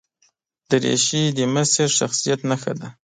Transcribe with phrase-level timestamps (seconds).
[0.69, 2.87] دریشي د مشر شخصیت نښه ده.